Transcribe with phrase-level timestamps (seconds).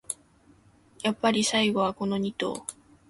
[1.03, 2.65] やっぱり最後はこのニ頭